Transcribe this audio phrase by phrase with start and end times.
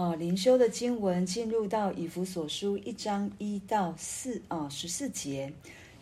[0.00, 5.52] 啊，灵修的经文进入到以弗所书一章一到四啊十四节。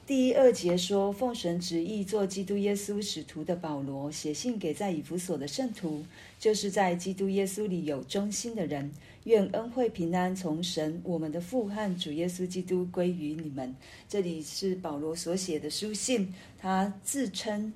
[0.07, 6.05] 第一二节说，奉神旨意做基督耶稣使徒的保罗，写信给在以弗所的圣徒，
[6.39, 8.89] 就是在基督耶稣里有忠心的人，
[9.25, 13.75] 愿恩惠平安从神我们的父和主耶稣基督归于你们。
[14.09, 17.73] 这里是保罗所写的书信，他自称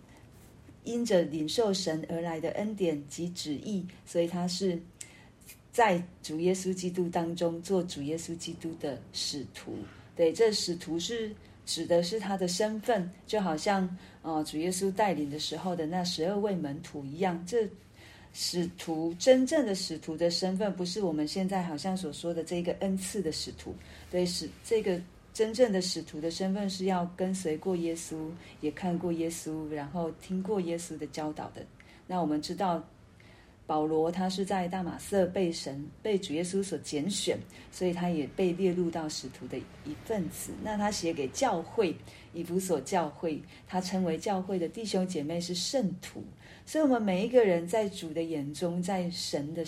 [0.84, 4.80] 因着领受神而来的恩典及旨意，所以他是
[5.72, 9.74] 在主耶稣基督当中做主耶稣基督的使徒。
[10.14, 11.34] 对，这使徒是。
[11.64, 13.88] 指的是他的身份，就好像
[14.20, 17.40] 啊、主耶稣带领的时候的那十二位门徒一样。
[17.46, 17.68] 这
[18.32, 23.72] 使徒真正的使徒的身份，不是我们现在好像所说的这个恩赐的使徒。
[24.10, 25.00] 对，使这个
[25.32, 28.28] 真正的使徒的身份是要跟随过耶稣，
[28.60, 31.64] 也看过耶稣，然后听过耶稣的教导的。
[32.08, 32.84] 那我们知道。
[33.72, 37.38] 保罗他是在大马色被神被主耶稣所拣选，
[37.70, 40.52] 所以他也被列入到使徒的一份子。
[40.62, 41.96] 那他写给教会
[42.34, 46.22] 以弗所教会，他称为教会的弟兄姐妹是圣徒。
[46.66, 49.64] 所以，我们每一个人在主的眼中，在神的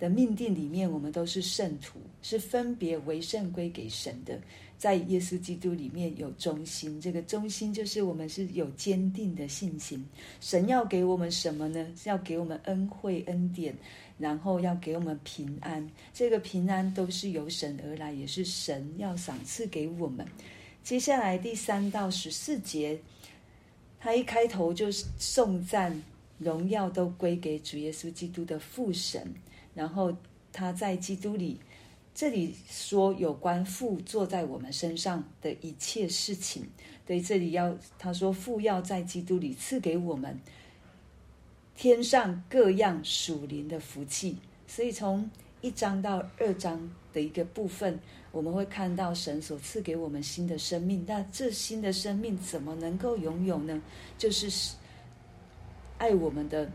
[0.00, 4.36] 的命定里面，我们都是圣徒，是分别为圣归给神的。
[4.80, 10.02] 在耶稣基督里面有中心，这个中心就是我们是有坚定的信心。
[10.40, 11.86] 神要给我们什么呢？
[11.94, 13.74] 是要给我们恩惠恩典，
[14.16, 15.86] 然后要给我们平安。
[16.14, 20.26] 这个平安都是由神而来，也是神要赏赐给我们。
[20.82, 22.98] 接下来第三到十四节，
[24.00, 26.02] 他一开头就是颂赞
[26.38, 29.30] 荣耀都归给主耶稣基督的父神，
[29.74, 30.16] 然后
[30.50, 31.60] 他在基督里。
[32.14, 36.68] 这里说有关父坐在我们身上的一切事情，
[37.06, 40.38] 对，这里要他说父要在基督里赐给我们
[41.74, 45.30] 天上各样属灵的福气，所以从
[45.62, 47.98] 一章到二章的一个部分，
[48.32, 51.04] 我们会看到神所赐给我们新的生命。
[51.06, 53.80] 那这新的生命怎么能够拥有呢？
[54.18, 54.74] 就是
[55.96, 56.70] 爱我们的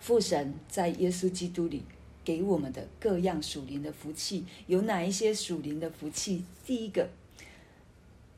[0.00, 1.82] 父神在耶稣基督里。
[2.30, 6.44] 给我们的各样属灵的福气，有哪一些属灵的福气？
[6.64, 7.08] 第一个，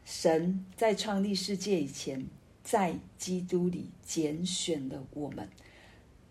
[0.03, 2.25] 神在创立世界以前，
[2.65, 5.47] 在基督里拣选了我们，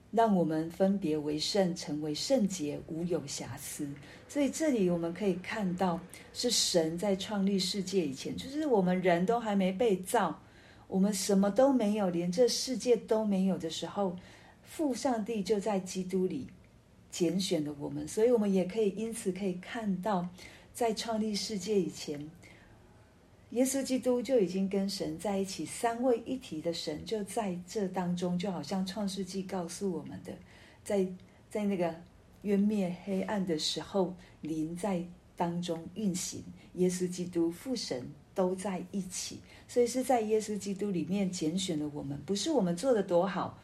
[0.10, 3.88] 让我们分别为圣，成为圣洁，无有瑕疵。
[4.28, 6.00] 所以这里我们可以看到，
[6.34, 10.42] 是神在创立世界以前，就是我们人都还没被造，
[10.88, 14.18] 我们什么都没有，连这世界都没有的时候，
[14.64, 16.48] 父上帝就在基督里。
[17.12, 20.30] 拣选了我们，所以我们也可以因此可以看到，
[20.74, 22.32] 在创立世界以前，
[23.50, 30.32] 耶稣基督就已经跟神在一起，三位一体的神就在这当中，就好像创世纪告诉我们的，
[30.86, 31.06] 在
[31.50, 31.94] 在那个
[32.44, 35.04] 渊灭黑暗的时候，灵在
[35.36, 36.42] 当中运行，
[36.76, 43.60] 耶稣基督父神都在一起，所以是在耶稣基督里面拣选了我们，不是我们做的多好，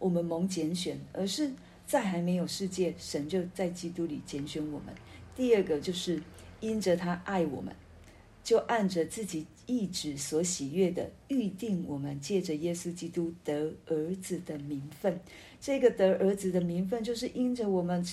[0.00, 1.52] 我们蒙拣选，而是。
[1.88, 4.94] 在还没有世界，神就在基督里拣选我们。
[5.34, 6.22] 第二个就是
[6.60, 7.74] 因着他爱我们，
[8.44, 15.18] 就按着自己意志所喜悦的预定我们，借着耶稣基督得儿子的名分。
[15.58, 18.04] 这个得儿子的名分，就是因着我们，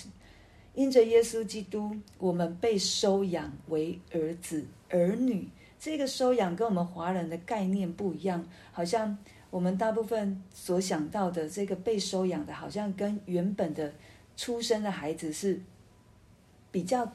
[0.74, 5.50] 因着耶稣基督，我们被收养为儿子儿女。
[5.78, 9.18] 这个收养跟我们华人的概念不一样，好像。
[9.50, 13.94] 我们大部分所想到的这个被收养的，好像跟原本的
[14.36, 15.62] 出生的孩子是
[16.72, 17.10] 比较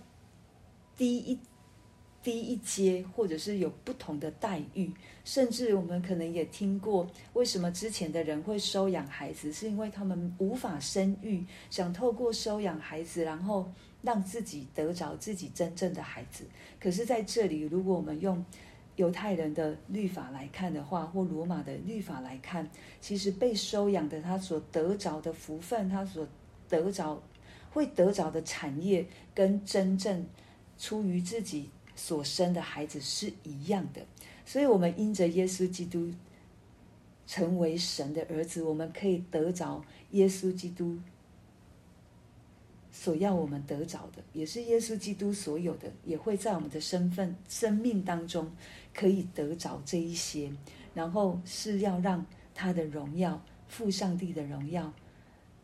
[0.96, 1.38] 低一
[2.22, 4.92] 低一阶，或者是有不同的待遇。
[5.24, 13.70] 甚至我们可能也听过，为什么之前的人会收养孩子，是因为他们无法生育，想透过收养孩子，然后
[14.02, 16.44] 让自己得着自己真正的孩子。
[16.80, 18.44] 可是在这里，如果我们用
[19.00, 22.68] 犹太人的律法来看的话，或罗马的律法来看，
[23.00, 26.28] 其实被收养的他所得着的福分，他所
[26.68, 27.18] 得着
[27.70, 30.26] 会得着的产业，跟真正
[30.78, 34.02] 出于自己所生的孩子是一样的。
[34.44, 36.12] 所以，我们因着耶稣基督
[37.26, 40.98] 成为神的儿子，我们可以得着耶稣基督。
[42.92, 48.50] 所要我们得着的，也是耶稣基督所有的，也会在我们的身份、生命当中
[48.92, 50.52] 可以得着这一些。
[50.92, 54.92] 然后是要让他的荣耀、父上帝的荣耀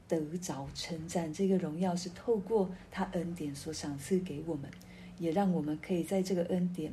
[0.06, 1.32] 得着称赞。
[1.32, 4.70] 这个荣耀是透过他恩典所赏赐给我们，
[5.18, 6.92] 也让我们可以在这个恩典，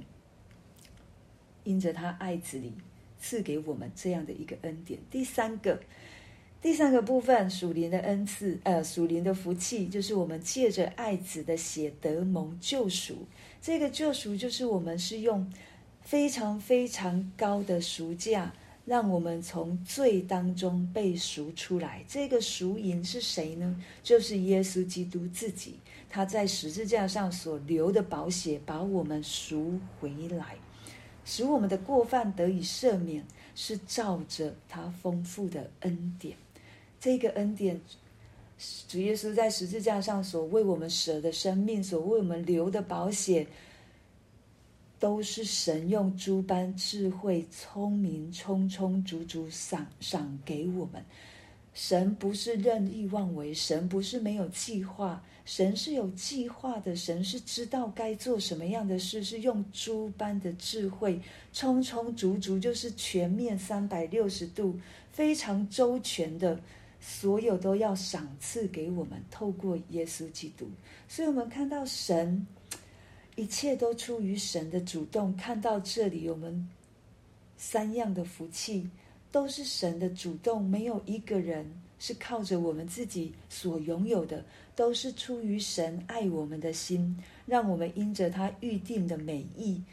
[1.63, 2.73] 因着他爱子里
[3.19, 4.99] 赐给我们这样的一个恩典。
[5.11, 5.79] 第三个。
[6.63, 13.27] 第三个部分，属灵的恩赐，呃，属灵的福气，就是我们借着爱子的血得蒙救赎。
[13.61, 15.51] 这个救赎就是我们是用
[16.03, 18.53] 非常非常高的赎价，
[18.85, 22.01] 让我们从罪当中被赎出来。
[22.07, 23.83] 这个赎银是谁呢？
[24.01, 25.75] 就是耶稣基督自己，
[26.09, 30.55] 他在十字架上所流的宝血，把我们赎回来，
[31.25, 36.37] 使我们的过犯得以赦免，是照着他丰富的恩典。
[37.03, 37.81] 这个恩典，
[38.87, 43.45] 主耶稣在十字架上所为我们舍的生命，所为我们留的保险，
[45.01, 51.03] 都是神用诸般智慧、聪明、充充足足赏赏给我们。
[51.73, 56.95] 神不是任意妄为，神不是没有计划，神是有计划的。
[56.95, 61.19] 神是知道该做什么样的事，是用诸般的智慧，
[61.51, 64.79] 充充足足，就是全面三百六十度，
[65.11, 66.57] 非常周全的。
[67.05, 70.69] 所有都要赏赐给我们，透过耶稣基督。
[71.09, 72.47] 所以，我们看到神，
[73.35, 75.35] 一切都出于神的主动。
[75.35, 76.69] 看到这里，我们
[77.57, 78.89] 三样的福气
[79.33, 81.69] 都是神的主动，没有一个人
[81.99, 89.83] 是靠着我们自己所拥有的，都是出于神爱我们的心，让我们因着他预定的美意，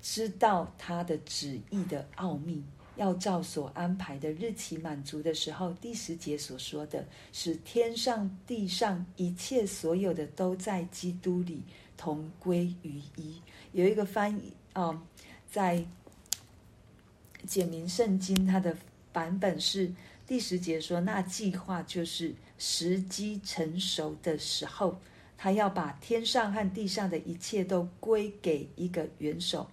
[0.00, 2.64] 知道他的旨意的奥秘。
[2.96, 11.62] 要照所安排的日期满足的时候，第十节所说的是天上地上一切所有的都在基督里
[11.96, 13.40] 同归于一。
[13.72, 15.02] 有一个翻译啊、哦，
[15.50, 15.84] 在
[17.46, 18.76] 简明圣经，它的
[19.12, 19.92] 版本是
[20.26, 24.98] 第十节说，那计划就是时机成熟的时候，
[25.36, 29.68] 他要把天上和地上的一切都归给一个元首，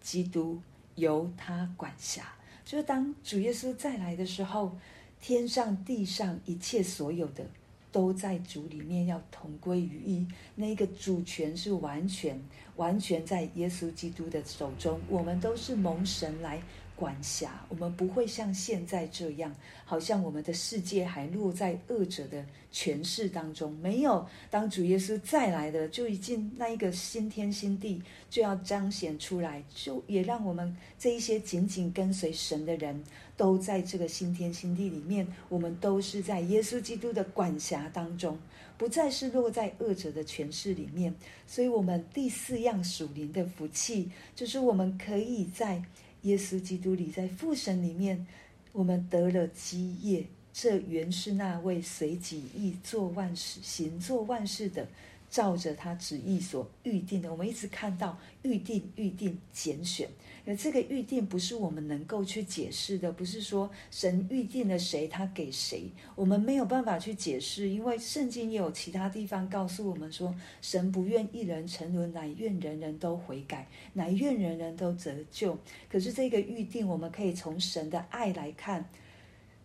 [0.00, 0.60] 基督，
[0.94, 2.32] 由他管辖。
[2.66, 4.76] 就是当主耶稣再来的时候，
[5.20, 7.46] 天上地上一切所有的
[7.92, 10.26] 都在主里面要同归于一，
[10.56, 12.42] 那个主权是完全
[12.74, 16.60] 完全在耶稣基督的手中，我们都是蒙神来
[16.96, 19.54] 管辖，我们不会像现在这样，
[19.84, 23.70] 好像我们的世界还落在恶者的权势当中。
[23.82, 32.98] 没有，当主耶稣再来的，就已经那一个新天新地就要彰显出来，就也让我们这一些紧紧跟随神的人
[33.36, 38.38] 都在这个新天新地里面，我们都是在耶稣基督的管辖当中，
[38.78, 41.14] 不再是落在恶者的权势里面。
[41.46, 45.82] 所以，我们第四样属灵的福气，就是我们可以在。
[46.26, 48.26] 耶稣基督里，在父神里面，
[48.72, 50.26] 我们得了基业。
[50.52, 54.88] 这原是那位随己意做万事、行做万事的，
[55.36, 57.30] 照着他旨意所预定的。
[57.30, 60.08] 我们一直看到预定、预定、拣选。
[60.46, 67.68] 而这个预定不是我们能够去解释的，不是说神预定了谁，他给谁，我们没有办法去解释。
[67.68, 75.58] 因为圣经也有其他地方告诉我们说，神不愿一人沉沦，乃愿人人都悔改，乃愿人人都得救。
[75.90, 78.88] 可是这个预定，我们可以从神的爱来看，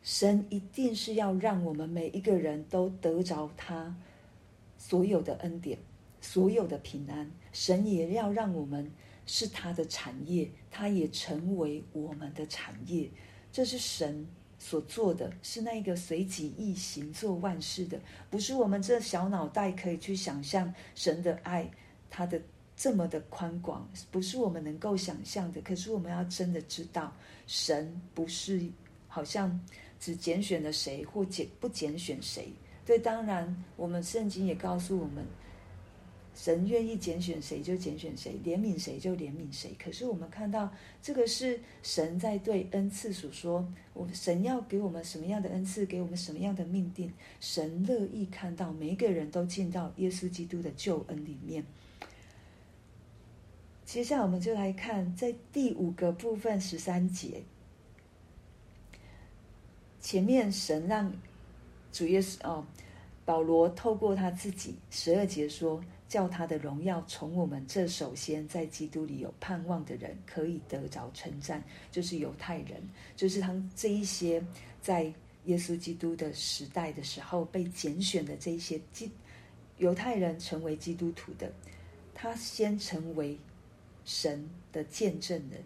[0.03, 3.95] 神一定是要让我们每一个人都得着他
[4.91, 5.79] 所有的恩典，
[6.19, 7.31] 所有的平安。
[7.51, 8.91] 神也要让我们。
[9.27, 13.09] 是他的产业，他也成为我们的产业。
[13.51, 14.27] 这是神
[14.57, 21.69] 所做的，是那个随己意行做万事的，不是我们这小脑袋可以去想象神的爱，
[22.09, 22.41] 他的
[22.75, 25.61] 这么的宽广，不是我们能够想象的。
[25.61, 27.15] 可是我们要真的知道，
[27.47, 28.61] 神不是
[29.07, 29.57] 好像
[29.99, 32.51] 只拣选了谁或拣不拣选谁。
[32.85, 35.25] 对，当然我们圣经也告诉我们。
[36.33, 39.75] 神愿意拣选谁就拣选谁，怜悯谁就怜悯谁。
[39.77, 40.71] 可是我们看到
[41.01, 47.11] 这个是神在对恩赐所说，我神要给我们什么样的恩赐，给我们什么样的命定，
[47.41, 51.65] 神乐意看到每一个人都进到耶稣基督的救恩里面。
[53.83, 57.43] 接下来我们就来看在第五个部分十三节，
[59.99, 61.13] 前面神让
[61.91, 62.65] 主耶稣哦，
[63.25, 65.81] 保罗透过他自己十二节说。
[66.11, 72.83] 叫他的荣耀从我们这首先在基督里有盼望的人可以得着称赞，就是犹太人，
[73.15, 74.43] 就是他们这一些
[74.81, 75.03] 在
[75.45, 79.09] 耶稣基督的时代的时候被拣选的这一些基
[79.77, 81.49] 犹太人成为基督徒的，
[82.13, 83.39] 他先成为
[84.03, 85.63] 神的见证人，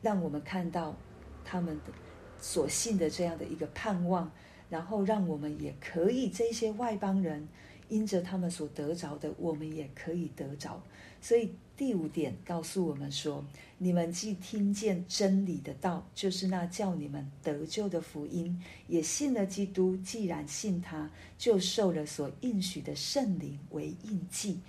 [0.00, 0.96] 让我们看到
[1.44, 1.92] 他们的
[2.40, 4.32] 所信的这样的一个盼望，
[4.68, 7.48] 然后让我们也可以这些外邦人。
[7.88, 10.82] 因着他们所得着的，我们也可以得着。
[11.22, 13.42] 所以第五点告诉我们说：
[13.78, 19.96] 你们既听见真理的道，就是那叫你们得救的福音，也信了基督。
[19.96, 24.60] 既然信他，就受了所应许的圣灵为印记。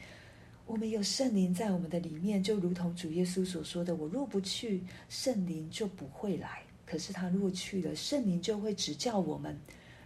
[0.65, 6.48] 我们有圣灵在我们的里面，就如同主耶稣所说的：“我若不去，圣灵就不会来；
[6.86, 9.60] 可是他若去了，圣灵就会指教我们，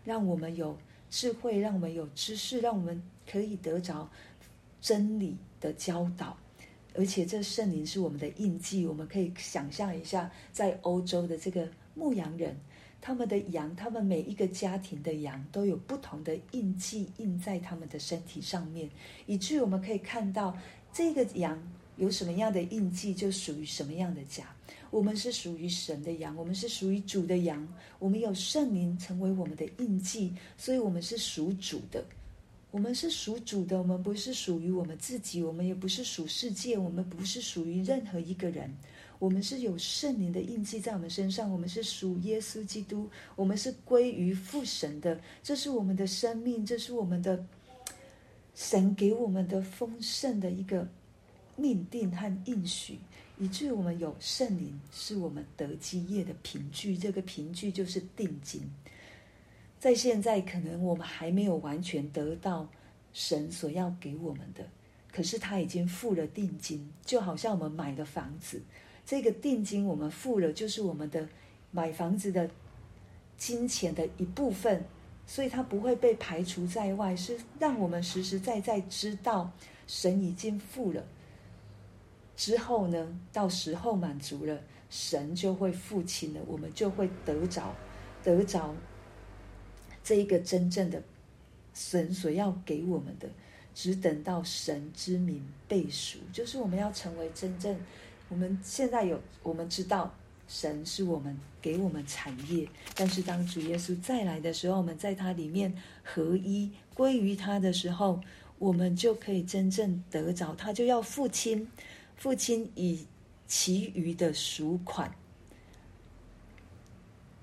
[0.03, 0.77] 让我们有
[1.09, 4.09] 智慧，让我们有知识，让我们可以得着
[4.81, 6.37] 真理的教导。
[6.95, 12.55] 而且这圣灵是我们的印记，我们可以想象一下，在欧洲的这个牧羊人，
[13.01, 18.89] 他们的羊，他们每一个家庭的羊都有不同的印记印在他们的身体上面，
[19.25, 20.55] 以至于我们可以看到
[20.91, 21.59] 这个羊
[21.97, 24.43] 有什么样的印记，就属于什么样的家。
[24.89, 27.67] 我们是属于神的羊，我们是属于主的羊，
[27.99, 32.03] 我们有圣灵成为我们的印记，所以我们是属主的。
[32.69, 38.75] 我们是属主的，我们不是属于我们自己，我们也不是属世界，我们不是属于任何一个人。
[39.19, 45.19] 我们是有圣灵的印记在我们身上，我们是属耶稣基督，我们是归于父神的。
[45.43, 47.45] 这是我们的生命，这是我们的
[48.55, 50.87] 神给我们的丰盛的一个
[51.55, 52.99] 命定和应许。
[53.39, 56.95] 以至于我们有圣灵，是我们得基业的凭据。
[56.95, 58.61] 这个凭据就是定金。
[59.79, 62.69] 在现在，可能我们还没有完全得到
[63.11, 64.65] 神所要给我们的，
[65.11, 68.61] 可是他已经付了定金，就好像我们买的房子，
[69.05, 71.27] 这个定金我们付了，就是我们的
[71.71, 72.49] 买房子的
[73.35, 74.85] 金钱的一部分，
[75.27, 79.51] 所以它不会被排除在外，是让我们实实在在知道
[79.85, 81.03] 神已经付了。
[82.35, 84.59] 之后呢，到时候满足了，
[84.89, 87.75] 神就会付清了，我们就会得着，
[88.23, 88.75] 得着
[90.03, 91.01] 这一个真正的
[91.73, 93.29] 神所要给我们的。
[93.75, 97.75] 只等到神之名背熟，就是我们要成为真正。
[98.29, 100.13] 我们现在有，我们知道
[100.47, 105.73] 神是我们给我们产业，但是当主耶稣再来的时候，我们在他里面
[106.03, 108.21] 合一归于他的时候，
[108.59, 111.67] 我们就可以真正得着，他就要付清。
[112.15, 113.05] 父亲以
[113.47, 115.13] 其余的赎款，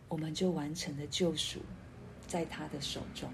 [0.09, 1.61] 我们就完成了救赎，
[2.27, 3.31] 在他的手中，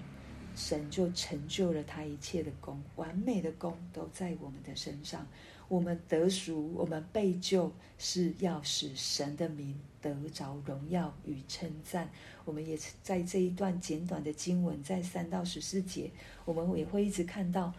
[0.55, 5.27] 神就成就了他一切的功，完美的功都在我们的身上。
[5.69, 12.09] 我们得赎，我们被救，是要使神的名得着荣耀与称赞。
[12.45, 16.11] 我们也在这一段简短的经文，在三到十四节，
[16.45, 17.73] 我们也会一直看到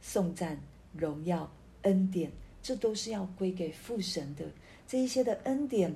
[0.00, 0.58] 颂赞、
[0.94, 1.52] 荣耀、
[1.82, 2.32] 恩典。
[2.64, 4.46] 这都是要归给父神的，
[4.88, 5.94] 这一些的恩典、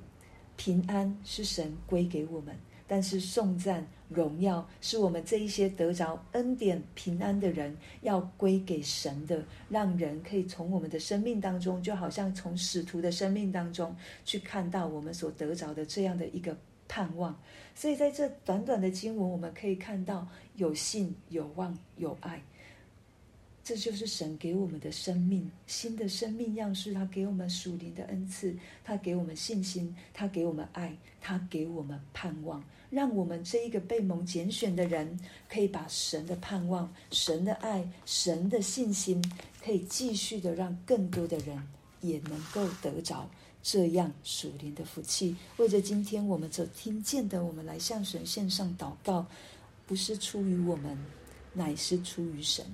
[0.55, 2.55] 平安是神归给我们，
[2.87, 13.97] 但是颂赞、荣耀是我们这一些得着恩典、平安的人要归给神的，让人可以从我们的生命当中，就好像从使徒的生命当中
[14.27, 16.55] 去看到我们所得着的这样的一个
[16.87, 17.35] 盼望。
[17.75, 22.43] 所以在这短短的经文，我们可以看到有信、有望、有爱。
[23.69, 26.95] 这就是神给我们的生命，新的生命样式。
[26.95, 35.21] 他给我们属灵的恩赐，他给我们信心，他给我们爱，他给我们盼望，让我们这一个被蒙拣选的人，
[35.51, 39.23] 可以把神的盼望、神的爱、神的信心，
[39.63, 41.63] 可以继续的让更多的人
[42.01, 43.29] 也能够得着
[43.63, 45.37] 这样属灵的福气。
[45.59, 49.27] 为着今天我们所听见的，我们来向神献上祷告，
[49.87, 50.97] 不是出于我们，
[51.53, 52.65] 乃是出于神。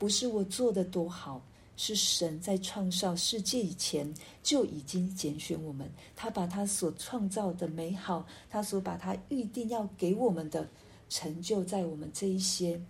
[0.00, 1.42] 不是我做的多好，
[1.76, 4.10] 是神在创造世界以前
[4.42, 5.86] 就已经拣选我们。
[6.16, 10.66] 他把他所创造的美好，他所把他预定要给我们的
[11.10, 12.80] 成就，在我们这一些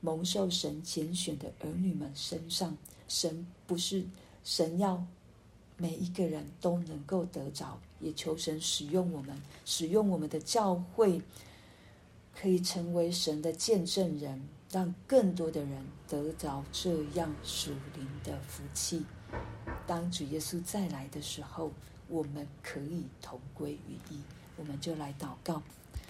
[0.00, 2.76] 蒙受神拣选的儿女们身上。
[3.06, 4.04] 神不是
[4.42, 5.00] 神要
[5.76, 11.22] 每一个人都能够得着，也求神使用我们，使用我们的教会，
[12.34, 14.42] 可以成为神的见证人。
[14.72, 19.04] 让更多的人得着这样属灵的福气。
[19.86, 21.70] 当主耶稣再来的时候，
[22.08, 24.20] 我们可以同归于一。
[24.56, 25.62] 我们就来祷告。